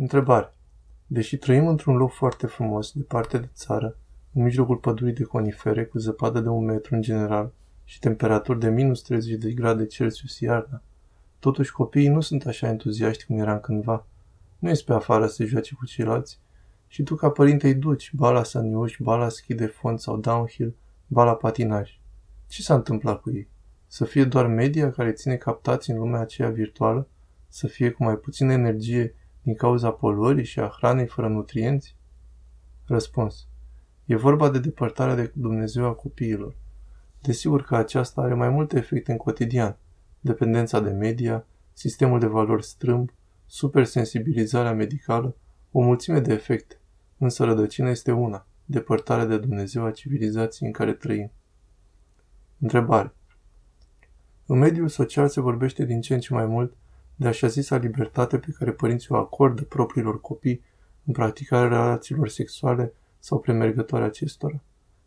[0.00, 0.54] Întrebare.
[1.06, 3.96] Deși trăim într-un loc foarte frumos, departe de țară,
[4.32, 7.52] în mijlocul pădurii de conifere, cu zăpadă de un metru în general
[7.84, 10.82] și temperaturi de minus 30 de grade Celsius iarna,
[11.38, 14.06] totuși copiii nu sunt așa entuziaști cum eram cândva.
[14.58, 16.40] Nu ești pe afară să se joace cu ceilalți
[16.86, 20.16] și tu ca părinte îi duci, ba la săniuși, ba la schi de fond sau
[20.16, 20.74] downhill,
[21.06, 22.00] ba la patinaj.
[22.46, 23.48] Ce s-a întâmplat cu ei?
[23.86, 27.08] Să fie doar media care ține captați în lumea aceea virtuală?
[27.48, 29.14] Să fie cu mai puțină energie
[29.48, 31.96] din cauza poluării și a hranei fără nutrienți?
[32.86, 33.46] Răspuns.
[34.04, 36.56] E vorba de depărtarea de Dumnezeu a copiilor.
[37.22, 39.76] Desigur că aceasta are mai multe efecte în cotidian.
[40.20, 43.10] Dependența de media, sistemul de valori strâmb,
[43.46, 45.36] supersensibilizarea medicală,
[45.72, 46.80] o mulțime de efecte.
[47.18, 51.30] Însă rădăcina este una, depărtarea de Dumnezeu a civilizației în care trăim.
[52.58, 53.14] Întrebare.
[54.46, 56.76] În mediul social se vorbește din ce în ce mai mult
[57.20, 60.62] de așa zisa libertate pe care părinții o acordă propriilor copii
[61.04, 64.60] în practicarea relațiilor sexuale sau premergătoare acestora,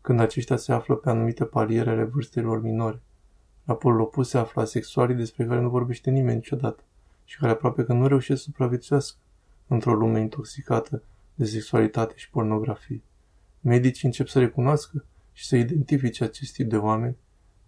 [0.00, 3.00] când aceștia se află pe anumite paliere ale vârstelor minore.
[3.64, 6.82] La polul opus se află asexualii despre care nu vorbește nimeni niciodată
[7.24, 9.18] și care aproape că nu reușesc să supraviețuiască
[9.66, 11.02] într-o lume intoxicată
[11.34, 13.02] de sexualitate și pornografie.
[13.60, 17.16] Medicii încep să recunoască și să identifice acest tip de oameni.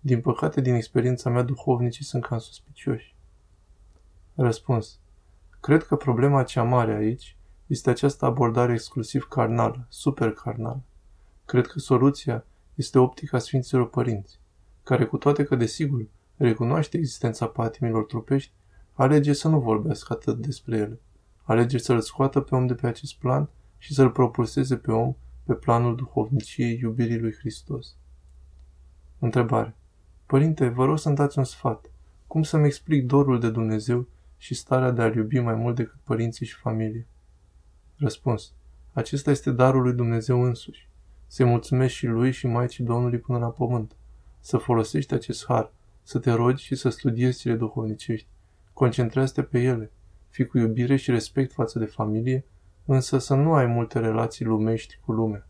[0.00, 3.15] Din păcate, din experiența mea, duhovnicii sunt cam suspicioși.
[4.38, 4.98] Răspuns.
[5.60, 10.82] Cred că problema cea mare aici este această abordare exclusiv carnală, super carnală.
[11.44, 14.38] Cred că soluția este optica Sfinților Părinți,
[14.82, 16.06] care cu toate că desigur
[16.36, 18.52] recunoaște existența patimilor trupești,
[18.92, 21.00] alege să nu vorbească atât despre ele.
[21.42, 25.54] Alege să-l scoată pe om de pe acest plan și să-l propulseze pe om pe
[25.54, 27.96] planul duhovniciei iubirii lui Hristos.
[29.18, 29.74] Întrebare.
[30.26, 31.90] Părinte, vă rog să-mi dați un sfat.
[32.26, 34.06] Cum să-mi explic dorul de Dumnezeu
[34.36, 37.06] și starea de a iubi mai mult decât părinții și familie?
[37.96, 38.52] Răspuns.
[38.92, 40.88] Acesta este darul lui Dumnezeu însuși.
[41.26, 43.96] Să mulțumesc și lui și Maicii Domnului până la pământ.
[44.40, 45.72] Să folosești acest har,
[46.02, 48.28] să te rogi și să studiezi cele duhovnicești.
[48.72, 49.92] Concentrează-te pe ele.
[50.28, 52.44] Fii cu iubire și respect față de familie,
[52.84, 55.46] însă să nu ai multe relații lumești cu lumea.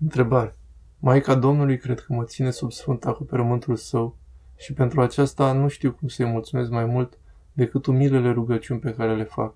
[0.00, 0.54] Întrebare.
[0.98, 4.16] Maica Domnului cred că mă ține sub sfânt acoperământul său
[4.56, 7.18] și pentru aceasta nu știu cum să-i mulțumesc mai mult
[7.52, 9.54] decât umilele rugăciuni pe care le fac.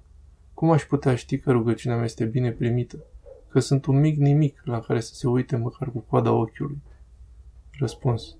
[0.54, 2.98] Cum aș putea ști că rugăciunea mea este bine primită?
[3.48, 6.82] Că sunt un mic nimic la care să se uite măcar cu coada ochiului?
[7.78, 8.36] Răspuns.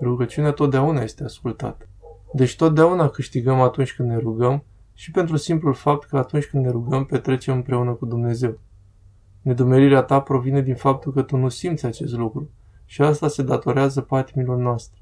[0.00, 1.88] Rugăciunea totdeauna este ascultată.
[2.32, 4.64] Deci totdeauna câștigăm atunci când ne rugăm
[4.94, 8.58] și pentru simplul fapt că atunci când ne rugăm petrecem împreună cu Dumnezeu.
[9.42, 12.50] Nedumerirea ta provine din faptul că tu nu simți acest lucru
[12.84, 14.99] și asta se datorează patimilor noastre.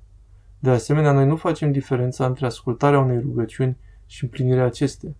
[0.59, 3.77] De asemenea, noi nu facem diferența între ascultarea unei rugăciuni
[4.07, 5.13] și împlinirea acesteia.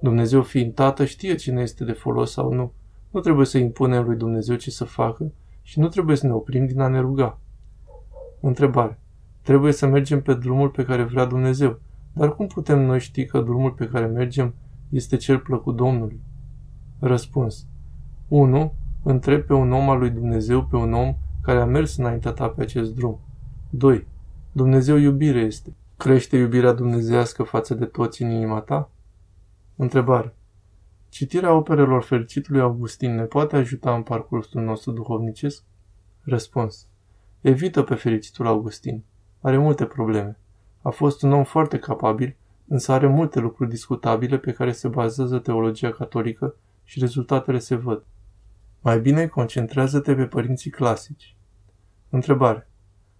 [0.00, 2.72] Dumnezeu fiind Tată știe cine este de folos sau nu.
[3.10, 6.66] Nu trebuie să impunem lui Dumnezeu ce să facă și nu trebuie să ne oprim
[6.66, 7.38] din a ne ruga.
[8.40, 8.98] Întrebare.
[9.42, 11.80] Trebuie să mergem pe drumul pe care vrea Dumnezeu,
[12.12, 14.54] dar cum putem noi ști că drumul pe care mergem
[14.90, 16.20] este cel plăcut Domnului?
[16.98, 17.66] Răspuns.
[18.28, 18.72] 1.
[19.02, 22.48] Întreb pe un om al lui Dumnezeu, pe un om care a mers înaintea ta
[22.48, 23.20] pe acest drum.
[23.70, 24.06] 2.
[24.56, 25.74] Dumnezeu iubire este.
[25.96, 28.90] Crește iubirea dumnezească față de toți în inima ta?
[29.76, 30.34] Întrebare.
[31.08, 35.64] Citirea operelor fericitului Augustin ne poate ajuta în parcursul nostru duhovnicesc?
[36.20, 36.88] Răspuns.
[37.40, 39.04] Evită pe fericitul Augustin.
[39.40, 40.38] Are multe probleme.
[40.82, 42.36] A fost un om foarte capabil,
[42.68, 48.04] însă are multe lucruri discutabile pe care se bazează teologia catolică și rezultatele se văd.
[48.80, 51.36] Mai bine concentrează-te pe părinții clasici.
[52.10, 52.68] Întrebare.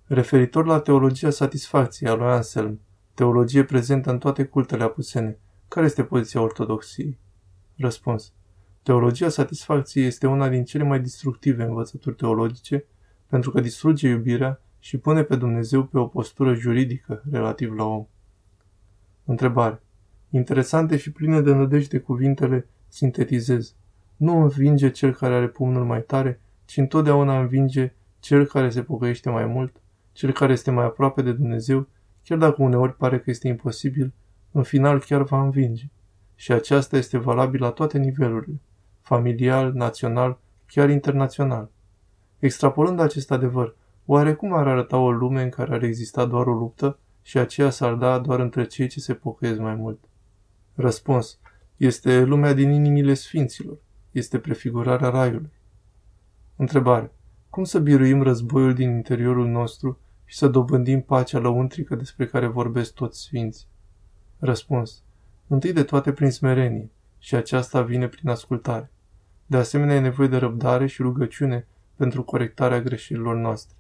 [0.09, 2.81] Referitor la teologia satisfacției a lui Anselm,
[3.15, 7.19] teologie prezentă în toate cultele apusene, care este poziția ortodoxiei?
[7.77, 8.33] Răspuns.
[8.83, 12.85] Teologia satisfacției este una din cele mai destructive învățături teologice,
[13.27, 18.07] pentru că distruge iubirea și pune pe Dumnezeu pe o postură juridică relativ la om.
[19.25, 19.83] Întrebare.
[20.31, 23.75] Interesante și pline de nădejde cuvintele sintetizez.
[24.17, 29.31] Nu învinge cel care are pumnul mai tare, ci întotdeauna învinge cel care se pocăiește
[29.31, 29.81] mai mult,
[30.17, 31.87] cel care este mai aproape de Dumnezeu,
[32.25, 34.13] chiar dacă uneori pare că este imposibil,
[34.53, 35.85] în final chiar va învinge.
[36.35, 38.61] Și aceasta este valabil la toate nivelurile,
[39.01, 41.71] familial, național, chiar internațional.
[42.39, 43.77] Extrapolând acest adevăr,
[44.07, 47.71] oare cum ar arăta o lume în care ar exista doar o luptă și aceea
[47.71, 49.99] s-ar da doar între cei ce se pocăiesc mai mult?
[50.75, 51.39] Răspuns.
[51.77, 53.77] Este lumea din inimile sfinților.
[54.11, 55.53] Este prefigurarea raiului.
[56.57, 57.13] Întrebare.
[57.51, 62.95] Cum să biruim războiul din interiorul nostru și să dobândim pacea lăuntrică despre care vorbesc
[62.95, 63.67] toți sfinții?
[64.39, 65.03] Răspuns.
[65.47, 68.91] Întâi de toate prin smerenie, și aceasta vine prin ascultare.
[69.47, 73.77] De asemenea, e nevoie de răbdare și rugăciune pentru corectarea greșelilor noastre.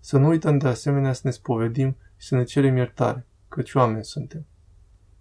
[0.00, 4.04] Să nu uităm de asemenea să ne spovedim și să ne cerem iertare, căci oameni
[4.04, 4.46] suntem.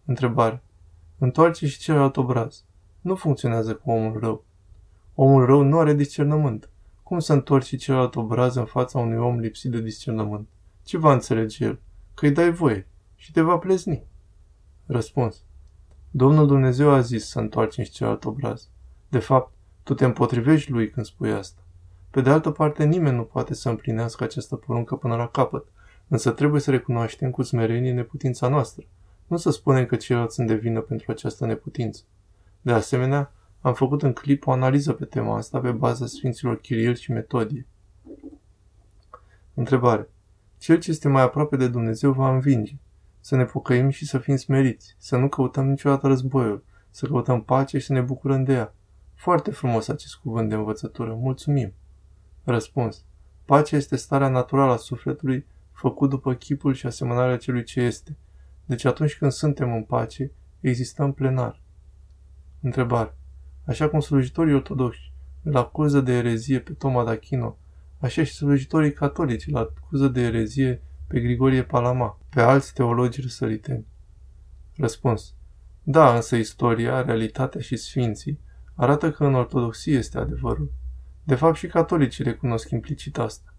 [0.06, 0.62] Întrebare.
[1.18, 2.64] Întoarce și celălalt obraz.
[3.02, 4.44] Nu funcționează cu omul rău.
[5.16, 6.70] Omul rău nu are discernământ.
[7.04, 10.48] Cum să întorci și celălalt obraz în fața unui om lipsit de discernământ?
[10.83, 11.80] Ce va înțelege el?
[12.13, 14.04] Că îi dai voie și te va plezni.
[14.86, 15.44] Răspuns.
[16.12, 18.68] Domnul Dumnezeu a zis să întoarci și celălalt obraz.
[19.10, 21.62] De fapt, tu te împotrivești lui când spui asta.
[22.10, 25.66] Pe de altă parte, nimeni nu poate să împlinească această poruncă până la capăt,
[26.07, 28.86] însă trebuie să recunoaștem cu smerenie neputința noastră.
[29.27, 32.04] Nu să spunem că ceilalți sunt de vină pentru această neputință.
[32.62, 33.31] De asemenea,
[33.62, 37.68] am făcut în clip o analiză pe tema asta pe baza Sfinților Chiril și Metodie.
[39.54, 40.10] Întrebare.
[40.62, 42.75] Cel ce este mai aproape de Dumnezeu va învinge.
[43.19, 47.80] Să ne pocăim și să fim smeriți, să nu căutăm niciodată războiul, să căutăm pace
[47.80, 48.74] și să ne bucurăm de ea.
[49.13, 51.13] Foarte frumos acest cuvânt de învățătură.
[51.13, 51.74] Mulțumim!
[52.44, 53.04] Răspuns.
[53.46, 58.18] Pacea este starea naturală a sufletului, făcut după chipul și asemănarea celui ce este.
[58.66, 61.62] Deci atunci când suntem în pace, existăm plenar.
[62.62, 63.18] Întrebare.
[63.66, 65.12] Așa cum slujitorii ortodoxi
[65.44, 67.61] îl acuză de erezie pe Toma d'Achino,
[68.01, 73.86] așa și slujitorii catolici îl acuză de erezie pe Grigorie Palama, pe alți teologi răsăriteni.
[74.75, 75.33] Răspuns.
[75.83, 78.39] Da, însă istoria, realitatea și sfinții
[78.75, 80.71] arată că în ortodoxie este adevărul.
[81.24, 83.53] De fapt și catolicii recunosc implicit asta.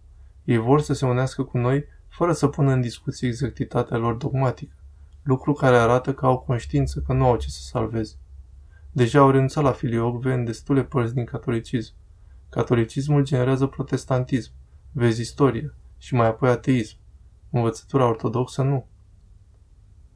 [0.44, 4.76] Ei vor să se unească cu noi fără să pună în discuție exactitatea lor dogmatică,
[5.22, 8.14] lucru care arată că au conștiință că nu au ce să salveze.
[8.92, 11.94] Deja au renunțat la filiocve în destule părți din catolicism.
[12.52, 14.52] Catolicismul generează protestantism,
[14.90, 16.96] vezi istoria, și mai apoi ateism.
[17.50, 18.87] Învățătura ortodoxă nu.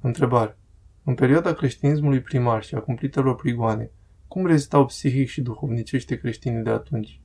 [0.01, 0.59] Întrebare.
[1.05, 3.91] În perioada creștinismului primar și a cumplitelor prigoane,
[4.29, 7.21] cum rezistau psihic și duhovnicește creștinii de atunci?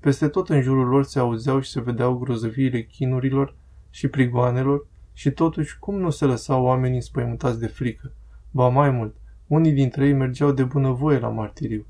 [0.00, 3.56] Peste tot în jurul lor se auzeau și se vedeau grozăviile chinurilor
[3.90, 8.12] și prigoanelor și totuși cum nu se lăsau oamenii spăimântați de frică?
[8.50, 9.16] Ba mai mult,
[9.46, 11.86] unii dintre ei mergeau de bunăvoie la martiriu.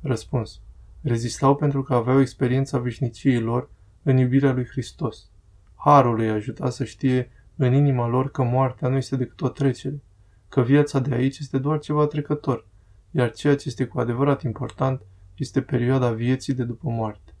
[0.00, 0.60] Răspuns.
[1.02, 3.70] Rezistau pentru că aveau experiența veșniciei lor
[4.02, 5.30] în iubirea lui Hristos.
[5.74, 10.02] Harul îi ajuta să știe în inima lor că moartea nu este decât o trecere,
[10.48, 12.66] că viața de aici este doar ceva trecător,
[13.10, 15.00] iar ceea ce este cu adevărat important
[15.36, 17.32] este perioada vieții de după moarte.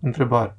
[0.00, 0.56] Întrebare.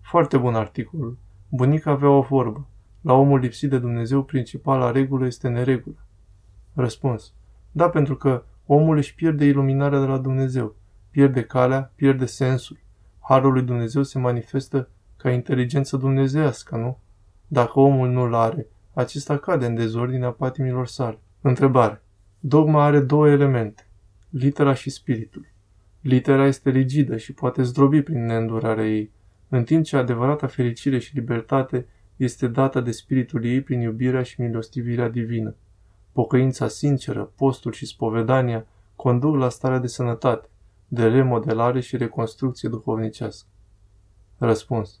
[0.00, 1.18] Foarte bun articolul.
[1.48, 2.66] Bunica avea o vorbă.
[3.00, 6.06] La omul lipsit de Dumnezeu, principala regulă este neregulă.
[6.74, 7.32] Răspuns.
[7.72, 10.76] Da, pentru că omul își pierde iluminarea de la Dumnezeu,
[11.12, 12.78] pierde calea, pierde sensul.
[13.20, 16.98] Harul lui Dumnezeu se manifestă ca inteligență dumnezească, nu?
[17.46, 21.18] Dacă omul nu-l are, acesta cade în dezordinea patimilor sale.
[21.40, 22.02] Întrebare.
[22.40, 23.86] Dogma are două elemente,
[24.30, 25.46] litera și spiritul.
[26.00, 29.12] Litera este rigidă și poate zdrobi prin neîndurarea ei,
[29.48, 31.86] în timp ce adevărata fericire și libertate
[32.16, 35.54] este dată de spiritul ei prin iubirea și milostivirea divină.
[36.12, 38.66] Pocăința sinceră, postul și spovedania
[38.96, 40.48] conduc la starea de sănătate,
[40.94, 43.48] de remodelare și reconstrucție duhovnicească.
[44.38, 45.00] Răspuns.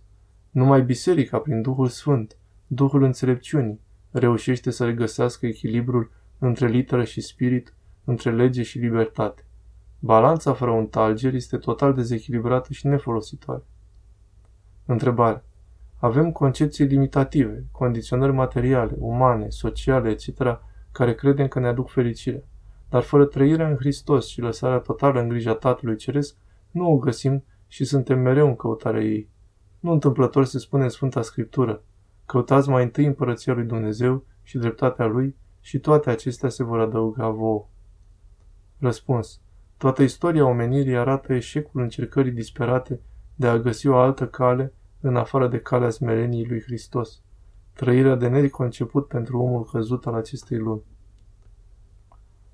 [0.50, 2.36] Numai biserica, prin Duhul Sfânt,
[2.66, 3.80] Duhul înțelepciunii,
[4.10, 7.74] reușește să regăsească echilibrul între literă și spirit,
[8.04, 9.44] între lege și libertate.
[9.98, 13.62] Balanța fără un talger este total dezechilibrată și nefolositoare.
[14.86, 15.44] Întrebare.
[15.96, 20.60] Avem concepții limitative, condiționări materiale, umane, sociale, etc.,
[20.92, 22.42] care credem că ne aduc fericirea.
[22.92, 26.36] Dar fără trăirea în Hristos și lăsarea totală în grija Tatălui Ceresc,
[26.70, 29.28] nu o găsim și suntem mereu în căutarea ei.
[29.80, 31.82] Nu întâmplător se spune în Sfânta Scriptură,
[32.26, 37.28] căutați mai întâi împărăția lui Dumnezeu și dreptatea lui și toate acestea se vor adăuga
[37.28, 37.66] vouă.
[38.78, 39.40] Răspuns.
[39.76, 43.00] Toată istoria omenirii arată eșecul încercării disperate
[43.34, 47.22] de a găsi o altă cale în afară de calea smereniei lui Hristos,
[47.72, 50.90] trăirea de neconceput pentru omul căzut al acestei lumi.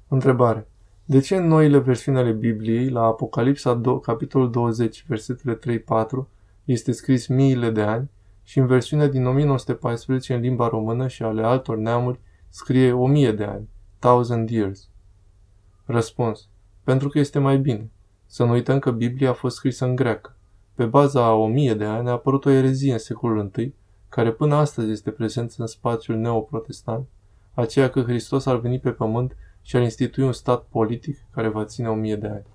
[0.08, 0.68] Întrebare.
[1.04, 6.28] De ce în noile versiuni ale Bibliei, la Apocalipsa 2, capitolul 20, versetele 3-4,
[6.64, 8.10] este scris miile de ani
[8.42, 13.32] și în versiunea din 1914 în limba română și ale altor neamuri scrie o mie
[13.32, 14.88] de ani, thousand years?
[15.84, 16.48] Răspuns.
[16.84, 17.90] Pentru că este mai bine.
[18.26, 20.36] Să nu uităm că Biblia a fost scrisă în greacă.
[20.74, 23.74] Pe baza a o mie de ani a apărut o erezie în secolul I,
[24.08, 27.06] care până astăzi este prezentă în spațiul neoprotestant,
[27.54, 31.64] aceea că Hristos ar veni pe pământ și ar institui un stat politic care va
[31.64, 32.46] ține o mie de ani.